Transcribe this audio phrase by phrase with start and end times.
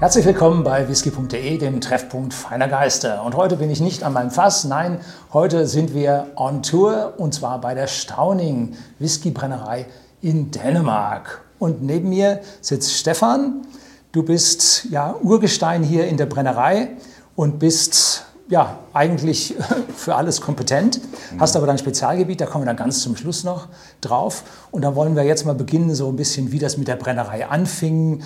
[0.00, 3.22] Herzlich willkommen bei whisky.de, dem Treffpunkt feiner Geister.
[3.24, 4.98] Und heute bin ich nicht an meinem Fass, nein,
[5.32, 9.86] heute sind wir on Tour und zwar bei der Stauning Whiskybrennerei
[10.20, 11.42] in Dänemark.
[11.60, 13.62] Und neben mir sitzt Stefan.
[14.10, 16.88] Du bist ja Urgestein hier in der Brennerei
[17.36, 19.54] und bist ja, eigentlich
[19.96, 21.00] für alles kompetent,
[21.38, 23.68] hast aber dein Spezialgebiet, da kommen wir dann ganz zum Schluss noch
[24.00, 24.44] drauf.
[24.70, 27.46] Und da wollen wir jetzt mal beginnen, so ein bisschen, wie das mit der Brennerei
[27.46, 28.22] anfing, äh,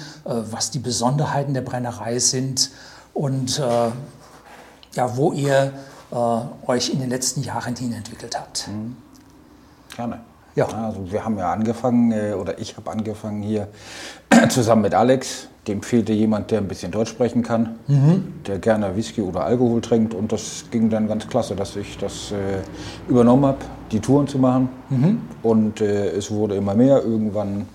[0.51, 2.71] was die Besonderheiten der Brennerei sind
[3.15, 3.91] und äh,
[4.95, 5.73] ja, wo ihr
[6.11, 6.17] äh,
[6.67, 8.69] euch in den letzten Jahren hin entwickelt habt.
[8.69, 8.97] Mhm.
[9.95, 10.21] Gerne.
[10.55, 10.67] Ja.
[10.67, 13.69] Also wir haben ja angefangen, oder ich habe angefangen hier
[14.49, 18.35] zusammen mit Alex, dem fehlte jemand, der ein bisschen Deutsch sprechen kann, mhm.
[18.47, 20.15] der gerne Whisky oder Alkohol trinkt.
[20.15, 22.63] Und das ging dann ganz klasse, dass ich das äh,
[23.09, 23.59] übernommen habe,
[23.93, 24.69] die Touren zu machen.
[24.91, 25.21] Mhm.
[25.43, 27.03] Und äh, es wurde immer mehr.
[27.05, 27.67] Irgendwann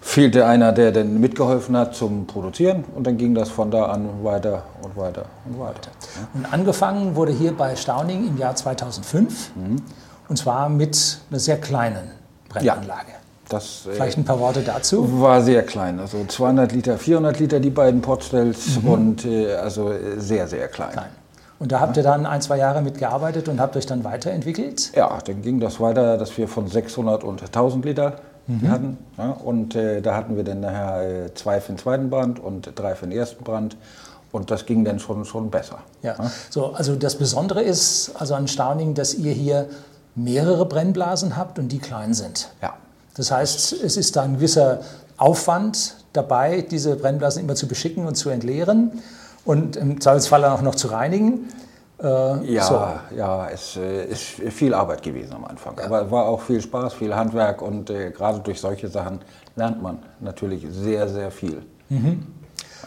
[0.00, 2.84] fehlte einer, der dann mitgeholfen hat zum Produzieren.
[2.94, 5.90] Und dann ging das von da an weiter und weiter und weiter.
[6.34, 9.52] Und angefangen wurde hier bei Stauning im Jahr 2005.
[9.54, 9.76] Mhm.
[10.28, 12.10] Und zwar mit einer sehr kleinen
[12.48, 13.08] Brennanlage.
[13.08, 13.19] Ja.
[13.50, 15.20] Das, äh, Vielleicht ein paar Worte dazu?
[15.20, 18.88] War sehr klein, also 200 Liter, 400 Liter die beiden Potstelz mhm.
[18.88, 20.92] und äh, also sehr, sehr klein.
[20.92, 21.10] klein.
[21.58, 24.92] Und da habt ihr dann ein, zwei Jahre mitgearbeitet und habt euch dann weiterentwickelt?
[24.96, 28.70] Ja, dann ging das weiter, dass wir von 600 und 1000 Liter mhm.
[28.70, 28.98] hatten.
[29.18, 32.72] Ja, und äh, da hatten wir dann nachher äh, zwei für den zweiten Brand und
[32.76, 33.76] drei für den ersten Brand.
[34.32, 35.80] Und das ging dann schon, schon besser.
[36.02, 36.14] Ja.
[36.18, 36.30] ja.
[36.48, 39.68] So, also das Besondere ist also an Stauning, dass ihr hier
[40.14, 42.48] mehrere Brennblasen habt und die klein sind.
[42.62, 42.74] Ja.
[43.14, 44.80] Das heißt, es ist da ein gewisser
[45.16, 49.00] Aufwand dabei, diese Brennblasen immer zu beschicken und zu entleeren
[49.44, 51.48] und im Zweifelsfall auch noch zu reinigen.
[52.02, 53.16] Äh, ja, so.
[53.16, 55.76] ja, es äh, ist viel Arbeit gewesen am Anfang.
[55.78, 55.84] Ja.
[55.84, 59.20] Aber es war auch viel Spaß, viel Handwerk und äh, gerade durch solche Sachen
[59.56, 61.62] lernt man natürlich sehr, sehr viel.
[61.90, 62.26] Mhm.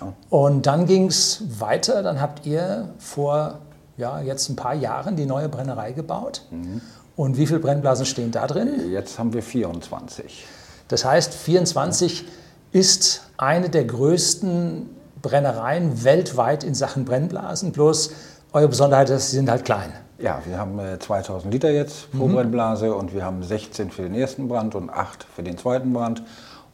[0.02, 0.14] Ja.
[0.30, 2.02] Und dann ging es weiter.
[2.02, 3.60] Dann habt ihr vor
[3.98, 6.42] ja, jetzt ein paar Jahren die neue Brennerei gebaut.
[6.50, 6.82] Mhm.
[7.16, 8.91] Und wie viele Brennblasen stehen da drin?
[8.91, 10.46] Jetzt haben wir 24.
[10.88, 12.25] Das heißt, 24
[12.72, 14.90] ist eine der größten
[15.22, 17.72] Brennereien weltweit in Sachen Brennblasen.
[17.72, 18.12] Bloß
[18.51, 19.94] eure Besonderheit ist, sie sind halt klein.
[20.18, 22.35] Ja, wir haben 2000 äh, Liter jetzt pro mhm.
[22.35, 26.24] Brennblase und wir haben 16 für den ersten Brand und 8 für den zweiten Brand.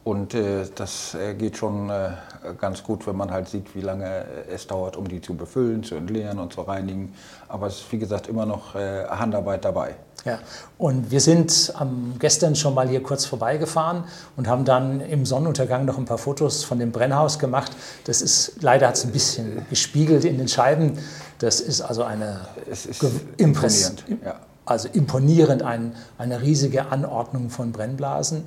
[0.02, 2.12] Und äh, das äh, geht schon äh,
[2.58, 5.84] ganz gut, wenn man halt sieht, wie lange äh, es dauert, um die zu befüllen,
[5.84, 7.14] zu entleeren und zu reinigen.
[7.48, 9.96] Aber es ist, wie gesagt, immer noch äh, Handarbeit dabei.
[10.24, 10.38] Ja,
[10.78, 14.04] und wir sind ähm, gestern schon mal hier kurz vorbeigefahren
[14.36, 17.72] und haben dann im Sonnenuntergang noch ein paar Fotos von dem Brennhaus gemacht.
[18.04, 20.98] Das ist, leider hat es ein bisschen gespiegelt in den Scheiben.
[21.38, 22.40] Das ist also eine
[22.70, 23.02] es ist
[23.36, 24.04] imponierend.
[24.24, 24.36] Ja.
[24.64, 28.44] Also imponierend, ein, eine riesige Anordnung von Brennblasen.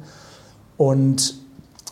[0.78, 1.43] Und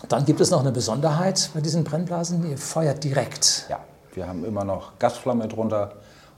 [0.10, 3.66] dann gibt es noch eine Besonderheit bei diesen Brennblasen, ihr feuert direkt.
[3.70, 3.80] Ja,
[4.14, 5.94] wir haben immer noch Gasflamme drunter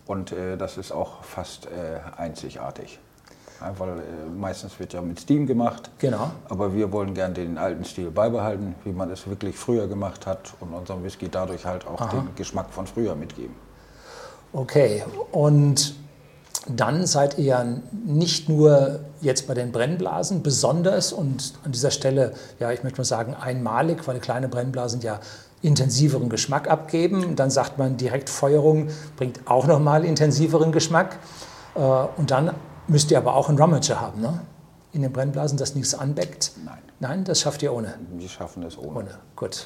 [0.06, 3.00] und äh, das ist auch fast äh, einzigartig.
[3.78, 4.02] Weil äh,
[4.38, 5.90] meistens wird ja mit Steam gemacht.
[6.00, 6.32] Genau.
[6.50, 10.54] Aber wir wollen gern den alten Stil beibehalten, wie man es wirklich früher gemacht hat
[10.60, 12.12] und unserem Whisky dadurch halt auch Aha.
[12.12, 13.56] den Geschmack von früher mitgeben.
[14.52, 15.96] Okay, und
[16.68, 17.66] dann seid ihr ja
[18.06, 23.06] nicht nur jetzt bei den Brennblasen besonders und an dieser Stelle, ja, ich möchte mal
[23.06, 25.20] sagen, einmalig, weil kleine Brennblasen ja
[25.62, 27.36] intensiveren Geschmack abgeben.
[27.36, 31.18] Dann sagt man, Direktfeuerung bringt auch nochmal intensiveren Geschmack.
[31.76, 32.52] Äh, und dann
[32.88, 34.42] müsst ihr aber auch einen Rummager haben, ne?
[34.92, 36.52] In den Brennblasen, dass nichts anbeckt?
[36.64, 36.78] Nein.
[37.00, 37.96] Nein, das schafft ihr ohne?
[38.12, 39.00] Wir schaffen es ohne.
[39.00, 39.66] Ohne, gut.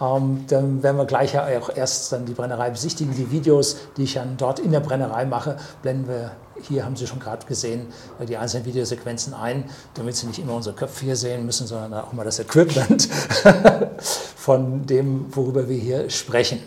[0.00, 3.14] Ähm, dann werden wir gleich auch erst dann die Brennerei besichtigen.
[3.14, 6.32] Die Videos, die ich dann dort in der Brennerei mache, blenden wir,
[6.62, 7.88] hier haben Sie schon gerade gesehen,
[8.18, 9.64] äh, die einzelnen Videosequenzen ein,
[9.94, 13.08] damit Sie nicht immer unsere Köpfe hier sehen müssen, sondern auch mal das Equipment
[14.36, 16.60] von dem, worüber wir hier sprechen.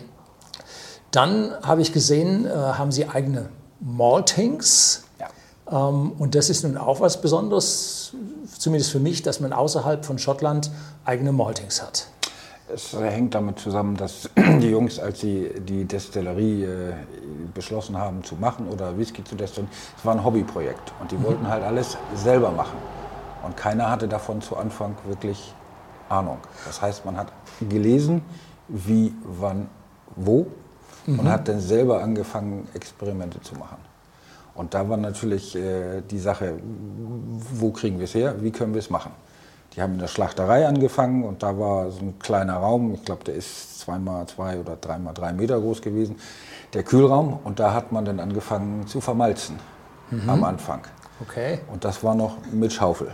[1.10, 3.48] Dann habe ich gesehen, äh, haben Sie eigene
[3.80, 5.04] Maltings.
[5.18, 5.88] Ja.
[5.88, 8.12] Ähm, und das ist nun auch was Besonderes,
[8.58, 10.70] zumindest für mich, dass man außerhalb von Schottland
[11.04, 12.06] eigene Maltings hat.
[12.72, 16.92] Es hängt damit zusammen, dass die Jungs, als sie die Destillerie äh,
[17.52, 21.24] beschlossen haben zu machen oder Whisky zu destillieren, es war ein Hobbyprojekt und die mhm.
[21.24, 22.78] wollten halt alles selber machen.
[23.44, 25.54] Und keiner hatte davon zu Anfang wirklich
[26.08, 26.38] Ahnung.
[26.66, 27.32] Das heißt, man hat
[27.68, 28.22] gelesen,
[28.68, 29.68] wie, wann,
[30.16, 30.46] wo
[31.06, 31.18] mhm.
[31.18, 33.76] und hat dann selber angefangen, Experimente zu machen.
[34.54, 36.54] Und da war natürlich äh, die Sache,
[37.52, 39.10] wo kriegen wir es her, wie können wir es machen.
[39.74, 43.24] Die haben in der Schlachterei angefangen und da war so ein kleiner Raum, ich glaube,
[43.24, 46.16] der ist zweimal zwei oder dreimal drei Meter groß gewesen,
[46.74, 47.40] der Kühlraum.
[47.42, 49.58] Und da hat man dann angefangen zu vermalzen
[50.10, 50.30] mhm.
[50.30, 50.82] am Anfang.
[51.20, 51.60] Okay.
[51.72, 53.08] Und das war noch mit Schaufel.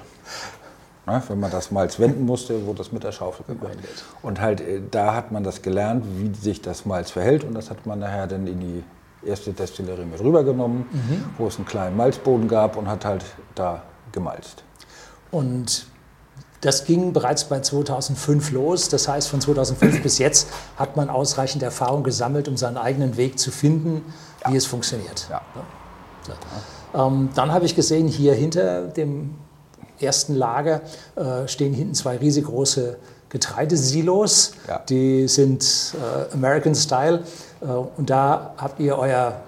[1.07, 4.05] Ne, wenn man das Malz wenden musste, wurde das mit der Schaufel gewendet.
[4.21, 7.71] Und halt äh, da hat man das gelernt, wie sich das Malz verhält und das
[7.71, 8.85] hat man nachher dann in die
[9.27, 11.25] erste Destillerie mit rübergenommen, mhm.
[11.39, 13.25] wo es einen kleinen Malzboden gab und hat halt
[13.55, 13.83] da
[14.13, 14.63] gemalzt.
[15.31, 15.87] Und
[16.61, 18.89] das ging bereits bei 2005 los.
[18.89, 23.39] Das heißt, von 2005 bis jetzt hat man ausreichend Erfahrung gesammelt, um seinen eigenen Weg
[23.39, 24.03] zu finden,
[24.45, 24.53] ja.
[24.53, 25.27] wie es funktioniert.
[25.31, 25.43] Ja.
[26.27, 26.33] So.
[26.99, 29.35] Ähm, dann habe ich gesehen, hier hinter dem
[30.01, 30.83] ersten Lager
[31.17, 32.97] äh, stehen hinten zwei riesengroße
[33.29, 34.53] Getreidesilos.
[34.67, 34.81] Ja.
[34.89, 37.23] Die sind äh, American Style.
[37.61, 39.41] Äh, und da habt ihr euer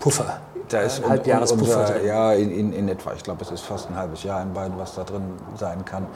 [0.00, 0.40] Puffer.
[0.68, 2.06] Da ist ein Halbjahrespuffer drin.
[2.06, 3.12] Ja, in, in, in, etwa.
[3.14, 5.22] Ich glaube, es ist fast ein halbes Jahr in beiden, was da drin
[5.56, 6.06] sein kann.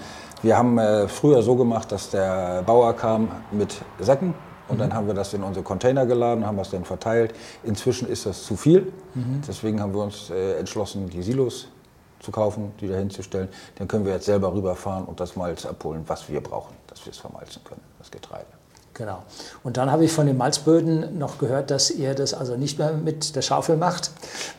[0.42, 4.34] Wir haben äh, früher so gemacht, dass der Bauer kam mit Säcken
[4.68, 4.80] und mhm.
[4.80, 7.34] dann haben wir das in unsere Container geladen, haben das dann verteilt.
[7.62, 8.92] Inzwischen ist das zu viel.
[9.14, 9.42] Mhm.
[9.46, 11.68] Deswegen haben wir uns äh, entschlossen, die Silos
[12.20, 13.48] zu kaufen, die da hinzustellen.
[13.76, 17.12] Dann können wir jetzt selber rüberfahren und das Malz abholen, was wir brauchen, dass wir
[17.12, 18.46] es vermalzen können, das Getreide.
[18.96, 19.22] Genau.
[19.62, 22.92] Und dann habe ich von den Malzböden noch gehört, dass ihr das also nicht mehr
[22.92, 24.10] mit der Schaufel macht,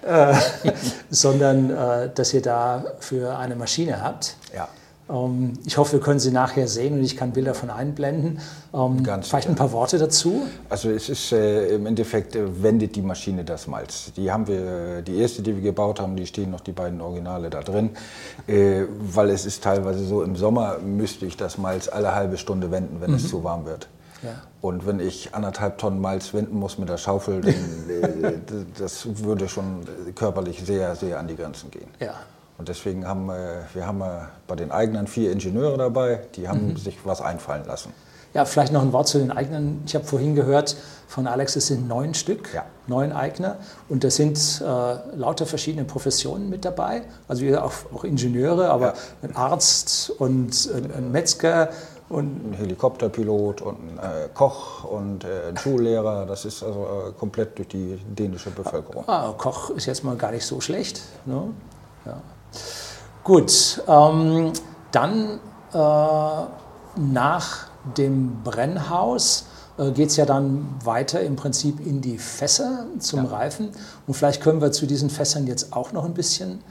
[0.04, 0.36] äh,
[1.10, 4.36] sondern äh, dass ihr dafür eine Maschine habt.
[4.56, 4.68] Ja.
[5.10, 8.40] Ähm, ich hoffe, wir können sie nachher sehen und ich kann Bilder von einblenden.
[8.76, 10.44] Ähm, Ganz vielleicht ein paar Worte dazu.
[10.70, 14.12] Also es ist äh, im Endeffekt äh, wendet die Maschine das Malz.
[14.16, 17.50] Die haben wir, die erste, die wir gebaut haben, die stehen noch die beiden Originale
[17.50, 17.90] da drin,
[18.46, 22.70] äh, weil es ist teilweise so im Sommer müsste ich das Malz alle halbe Stunde
[22.70, 23.18] wenden, wenn mhm.
[23.18, 23.88] es zu warm wird.
[24.24, 24.36] Ja.
[24.62, 27.54] Und wenn ich anderthalb Tonnen Malz wenden muss mit der Schaufel, dann,
[28.24, 28.34] äh,
[28.78, 31.90] das würde schon körperlich sehr, sehr an die Grenzen gehen.
[32.00, 32.16] Ja.
[32.58, 34.04] Und deswegen haben äh, wir haben
[34.48, 36.78] bei den eigenen vier Ingenieure dabei, die haben mhm.
[36.78, 37.94] sich was einfallen lassen.
[38.34, 39.82] Ja, vielleicht noch ein Wort zu den eigenen.
[39.86, 40.76] Ich habe vorhin gehört
[41.08, 42.66] von Alex, es sind neun Stück, ja.
[42.86, 43.56] neun Eigner.
[43.90, 47.04] Und da sind äh, lauter verschiedene Professionen mit dabei.
[47.28, 48.94] Also auch, auch Ingenieure, aber ja.
[49.24, 51.70] ein Arzt und ein, ein Metzger
[52.10, 57.12] und ein Helikopterpilot und ein äh, Koch und äh, ein Schullehrer, das ist also äh,
[57.20, 59.04] komplett durch die dänische Bevölkerung.
[59.08, 61.02] Ah, Koch ist jetzt mal gar nicht so schlecht.
[61.26, 61.50] Ne?
[62.06, 62.22] Ja.
[63.24, 64.54] Gut, ähm,
[64.92, 65.40] dann
[65.74, 65.78] äh,
[66.96, 67.68] nach
[67.98, 73.30] dem Brennhaus äh, geht es ja dann weiter im Prinzip in die Fässer zum ja.
[73.30, 73.72] Reifen.
[74.08, 76.64] Und vielleicht können wir zu diesen Fässern jetzt auch noch ein bisschen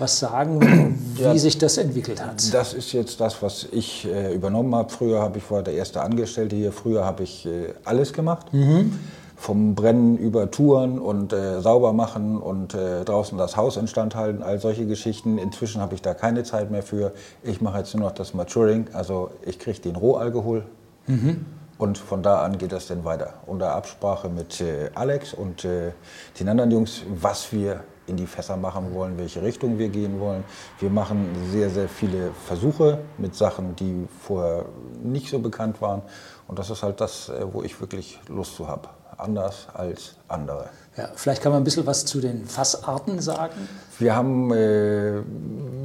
[0.00, 2.52] was sagen, wie ja, sich das entwickelt hat?
[2.52, 4.90] Das ist jetzt das, was ich äh, übernommen habe.
[4.90, 6.72] Früher habe ich war der erste Angestellte hier.
[6.72, 8.52] Früher habe ich äh, alles gemacht.
[8.52, 8.98] Mhm.
[9.36, 14.42] Vom Brennen über Touren und äh, sauber machen und äh, draußen das Haus instand halten,
[14.42, 15.38] all solche Geschichten.
[15.38, 17.12] Inzwischen habe ich da keine Zeit mehr für.
[17.42, 20.64] Ich mache jetzt nur noch das Maturing, also ich kriege den Rohalkohol.
[21.06, 21.46] Mhm.
[21.80, 23.32] Und von da an geht das dann weiter.
[23.46, 25.92] Unter Absprache mit äh, Alex und äh,
[26.38, 30.44] den anderen Jungs, was wir in die Fässer machen wollen, welche Richtung wir gehen wollen.
[30.78, 34.66] Wir machen sehr, sehr viele Versuche mit Sachen, die vorher
[35.02, 36.02] nicht so bekannt waren.
[36.48, 38.90] Und das ist halt das, äh, wo ich wirklich Lust zu habe.
[39.16, 40.68] Anders als andere.
[40.98, 43.54] Ja, vielleicht kann man ein bisschen was zu den Fassarten sagen.
[43.98, 45.20] Wir haben, äh,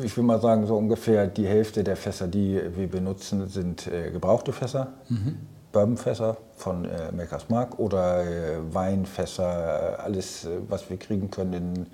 [0.04, 4.12] ich will mal sagen, so ungefähr die Hälfte der Fässer, die wir benutzen, sind äh,
[4.12, 4.92] gebrauchte Fässer.
[5.08, 5.55] Mhm.
[5.76, 11.86] Bourbonfässer von äh, Makers Mark oder äh, Weinfässer, äh, alles, äh, was wir kriegen können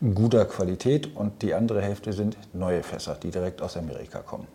[0.00, 1.16] in guter Qualität.
[1.16, 4.46] Und die andere Hälfte sind neue Fässer, die direkt aus Amerika kommen.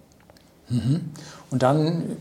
[0.69, 1.12] Mhm.
[1.51, 2.15] Und dann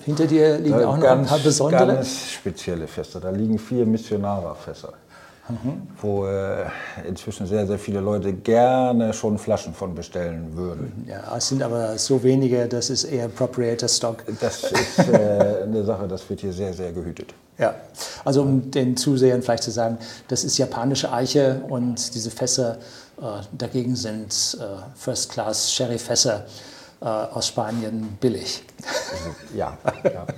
[0.00, 1.86] hinter dir liegen da auch noch ganz, ein paar besondere?
[1.86, 3.20] Ganz spezielle Fässer.
[3.20, 4.94] Da liegen vier Missionara-Fässer
[5.52, 5.82] mhm.
[6.00, 6.64] wo äh,
[7.06, 11.04] inzwischen sehr, sehr viele Leute gerne schon Flaschen von bestellen würden.
[11.08, 14.24] Ja, es sind aber so wenige, das ist eher Proprietor Stock.
[14.40, 17.34] Das ist äh, eine Sache, das wird hier sehr, sehr gehütet.
[17.58, 17.74] Ja,
[18.24, 22.78] also um den Zusehern vielleicht zu sagen, das ist japanische Eiche und diese Fässer
[23.20, 24.64] äh, dagegen sind äh,
[24.96, 26.46] First-Class Sherry-Fässer
[27.00, 28.64] äh, aus Spanien billig.
[29.54, 30.26] Ja, ja.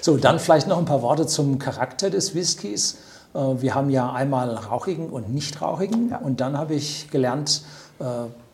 [0.00, 2.98] So, dann vielleicht noch ein paar Worte zum Charakter des Whiskys.
[3.36, 6.18] Äh, wir haben ja einmal rauchigen und nicht rauchigen ja.
[6.18, 7.62] und dann habe ich gelernt,
[7.98, 8.04] äh,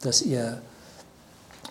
[0.02, 0.58] dass ihr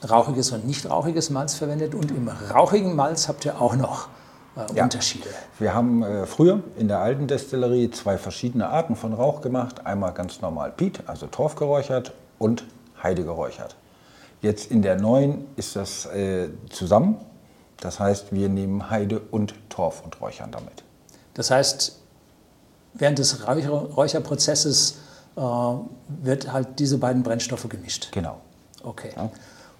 [0.10, 4.08] rauchiges und nicht rauchiges Malz verwendet und im rauchigen Malz habt ihr auch noch
[4.56, 4.84] äh, ja.
[4.84, 5.30] Unterschiede.
[5.60, 9.86] Wir haben äh, früher in der alten Destillerie zwei verschiedene Arten von Rauch gemacht.
[9.86, 12.64] Einmal ganz normal Piet, also Torf geräuchert und
[13.04, 13.76] Heide geräuchert.
[14.42, 17.18] Jetzt in der neuen ist das äh, zusammen.
[17.80, 20.84] Das heißt, wir nehmen Heide und Torf und räuchern damit.
[21.34, 22.01] Das heißt,
[22.94, 24.98] während des Räucherprozesses
[25.36, 28.10] äh, wird halt diese beiden Brennstoffe gemischt.
[28.12, 28.38] Genau.
[28.84, 29.12] Okay.
[29.16, 29.30] Ja.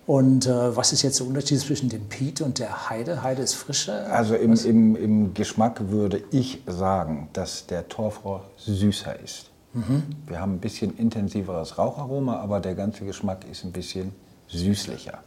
[0.08, 3.24] Und äh, was ist jetzt der Unterschied zwischen dem Peat und der Heide?
[3.24, 4.12] Heide ist frischer?
[4.12, 9.52] Also im, im, im Geschmack würde ich sagen, dass der Torfrohr süßer ist.
[9.74, 10.04] Mhm.
[10.28, 14.14] Wir haben ein bisschen intensiveres Raucharoma, aber der ganze Geschmack ist ein bisschen
[14.48, 15.20] süßlicher.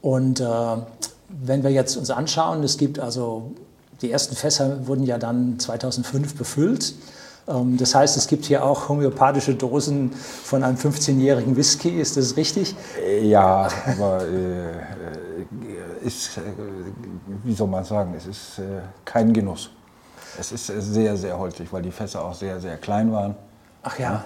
[0.00, 0.44] Und äh,
[1.28, 3.52] wenn wir jetzt uns anschauen, es gibt also,
[4.00, 6.94] die ersten Fässer wurden ja dann 2005 befüllt.
[7.48, 12.36] Ähm, das heißt, es gibt hier auch homöopathische Dosen von einem 15-jährigen Whisky, ist das
[12.36, 12.74] richtig?
[13.22, 16.40] Ja, aber äh, ist, äh,
[17.44, 19.70] wie soll man sagen, es ist äh, kein Genuss.
[20.38, 23.34] Es ist sehr, sehr holzig, weil die Fässer auch sehr, sehr klein waren.
[23.82, 24.24] Ach ja.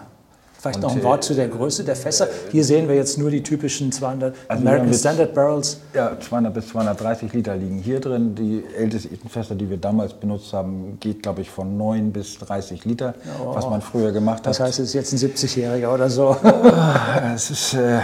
[0.58, 2.28] Vielleicht noch ein Wort zu der Größe der Fässer.
[2.50, 5.78] Hier sehen wir jetzt nur die typischen 200 also American Standard Barrels.
[5.94, 8.34] Ja, 200 bis 230 Liter liegen hier drin.
[8.34, 12.84] Die ältesten Fässer, die wir damals benutzt haben, geht, glaube ich, von 9 bis 30
[12.84, 13.54] Liter, oh.
[13.54, 14.46] was man früher gemacht hat.
[14.46, 16.36] Das heißt, es ist jetzt ein 70-Jähriger oder so.
[17.34, 18.00] es ist, äh,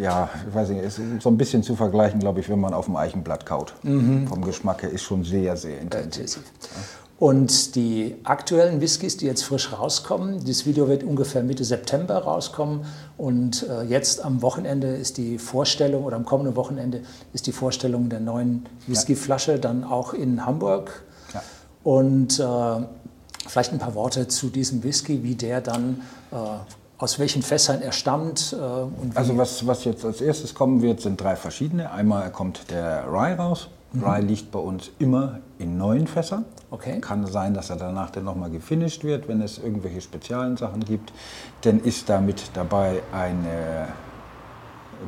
[0.00, 2.74] ja, ich weiß nicht, es ist so ein bisschen zu vergleichen, glaube ich, wenn man
[2.74, 3.74] auf dem Eichenblatt kaut.
[3.82, 4.26] Mhm.
[4.28, 6.36] Vom Geschmack her ist schon sehr, sehr intensiv.
[6.36, 7.07] Ja.
[7.18, 12.84] Und die aktuellen Whiskys, die jetzt frisch rauskommen, dieses Video wird ungefähr Mitte September rauskommen.
[13.16, 18.08] Und äh, jetzt am Wochenende ist die Vorstellung, oder am kommenden Wochenende ist die Vorstellung
[18.08, 19.58] der neuen Whiskyflasche ja.
[19.58, 21.02] dann auch in Hamburg.
[21.34, 21.42] Ja.
[21.82, 22.86] Und äh,
[23.48, 26.36] vielleicht ein paar Worte zu diesem Whisky, wie der dann, äh,
[26.98, 28.54] aus welchen Fässern er stammt.
[28.56, 31.90] Äh, also was, was jetzt als erstes kommen wird, sind drei verschiedene.
[31.90, 33.66] Einmal kommt der Rye raus.
[33.92, 34.04] Mhm.
[34.04, 36.44] Rye liegt bei uns immer in neuen Fässern.
[36.70, 37.00] Okay.
[37.00, 41.12] Kann sein, dass er danach dann nochmal gefinisht wird, wenn es irgendwelche speziellen Sachen gibt.
[41.62, 43.46] Dann ist damit dabei ein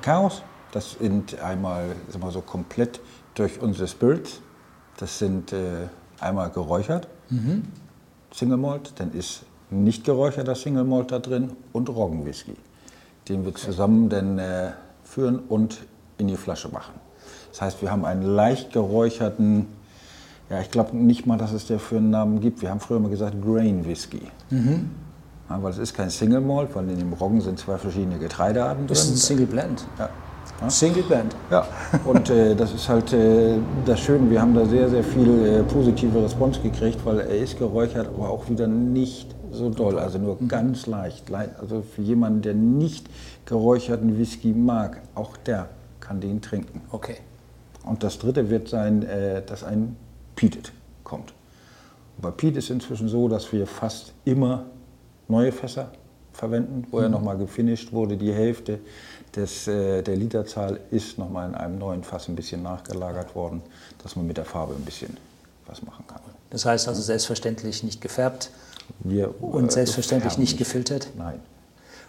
[0.00, 0.42] Chaos.
[0.72, 3.00] Das sind einmal sagen wir so komplett
[3.34, 4.40] durch unsere Spirits.
[4.96, 5.88] Das sind äh,
[6.20, 7.64] einmal geräuchert, mhm.
[8.32, 12.54] Single Malt, dann ist nicht geräucherter Single Malt da drin und Roggenwhisky.
[13.28, 13.60] Den wir okay.
[13.60, 14.72] zusammen dann äh,
[15.04, 15.78] führen und
[16.18, 16.94] in die Flasche machen.
[17.50, 19.66] Das heißt, wir haben einen leicht geräucherten,
[20.48, 22.62] ja, ich glaube nicht mal, dass es der für einen Namen gibt.
[22.62, 24.22] Wir haben früher mal gesagt Grain Whisky.
[24.50, 24.90] Mhm.
[25.48, 28.86] Ja, weil es ist kein Single Malt, weil in dem Roggen sind zwei verschiedene Getreidearten
[28.86, 28.88] drin.
[28.88, 29.84] Das ist ein Single Blend.
[29.98, 30.08] Ja.
[30.60, 30.70] ja.
[30.70, 31.34] Single Blend.
[31.50, 31.66] Ja,
[32.04, 34.30] und äh, das ist halt äh, das Schöne.
[34.30, 38.30] Wir haben da sehr, sehr viel äh, positive Response gekriegt, weil er ist geräuchert, aber
[38.30, 40.48] auch wieder nicht so doll, also nur mhm.
[40.48, 41.32] ganz leicht.
[41.60, 43.08] Also für jemanden, der nicht
[43.44, 45.68] geräucherten Whisky mag, auch der
[46.10, 46.80] kann den trinken.
[46.90, 47.18] Okay.
[47.84, 49.96] Und das dritte wird sein, äh, dass ein
[50.34, 50.72] Peated
[51.04, 51.32] kommt.
[52.16, 54.66] Und bei Peat ist inzwischen so, dass wir fast immer
[55.28, 55.92] neue Fässer
[56.32, 57.04] verwenden, wo mhm.
[57.04, 58.16] er nochmal gefinisht wurde.
[58.16, 58.80] Die Hälfte
[59.36, 63.62] des, äh, der Literzahl ist nochmal in einem neuen Fass ein bisschen nachgelagert worden,
[64.02, 65.16] dass man mit der Farbe ein bisschen
[65.66, 66.22] was machen kann.
[66.50, 68.50] Das heißt also selbstverständlich nicht gefärbt
[68.98, 71.10] wir, und äh, selbstverständlich nicht gefiltert?
[71.16, 71.38] Nein.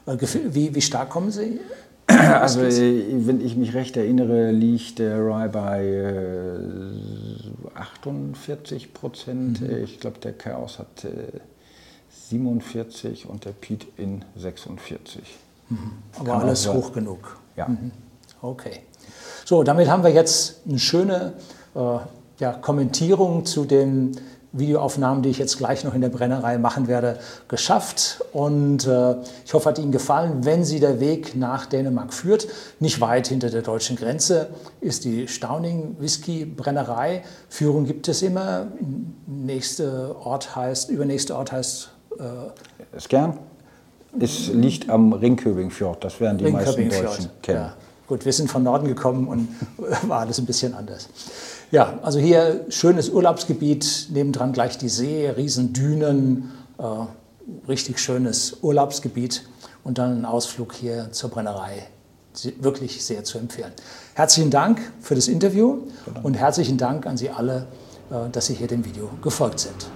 [0.08, 1.60] Wie, wie stark kommen Sie?
[2.42, 6.64] Also, wenn ich mich recht erinnere, liegt der Rye bei
[7.76, 9.62] 48 äh, Prozent.
[9.62, 9.84] Mhm.
[9.84, 11.06] Ich glaube, der Chaos hat
[12.30, 15.22] 47 äh, und der Pete in 46.
[15.70, 15.78] Mhm.
[16.20, 17.38] Aber Kann alles hoch genug.
[17.56, 17.68] Ja.
[17.68, 17.92] Mhm.
[18.42, 18.82] Okay.
[19.46, 21.34] So, damit haben wir jetzt eine schöne
[21.76, 21.98] äh,
[22.40, 24.18] ja, Kommentierung zu den
[24.54, 28.24] Videoaufnahmen, die ich jetzt gleich noch in der Brennerei machen werde, geschafft.
[28.34, 29.16] Und äh,
[29.46, 30.44] ich hoffe, hat Ihnen gefallen.
[30.44, 32.48] Wenn Sie der Weg nach Dänemark führt,
[32.80, 34.50] nicht weit hinter der deutschen Grenze,
[34.82, 37.24] ist die Stauning Whisky Brennerei.
[37.50, 38.68] Führung gibt es immer.
[39.26, 43.38] Nächste Ort heißt, übernächste Ort heißt äh, Skern.
[44.20, 46.04] Es liegt am Ringköbingfjord.
[46.04, 47.60] Das werden die meisten Deutschen kennen.
[47.60, 47.74] Ja.
[48.08, 49.48] Gut, wir sind von Norden gekommen und
[50.10, 51.08] war alles ein bisschen anders.
[51.72, 56.84] Ja, also hier schönes Urlaubsgebiet, nebendran gleich die See, Riesendünen, äh,
[57.70, 59.44] richtig schönes Urlaubsgebiet
[59.86, 61.88] und dann ein Ausflug hier zur Brennerei.
[62.60, 63.72] Wirklich sehr zu empfehlen.
[64.16, 65.84] Herzlichen Dank für das Interview
[66.24, 67.68] und herzlichen Dank an Sie alle,
[68.10, 69.88] äh, dass Sie hier dem Video gefolgt sind.